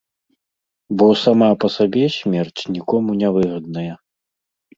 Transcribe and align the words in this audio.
Бо 1.01 1.07
сама 1.23 1.49
па 1.63 1.67
сабе 1.75 2.05
смерць 2.17 2.61
нікому 2.79 3.11
не 3.21 3.29
выгадная. 3.37 3.93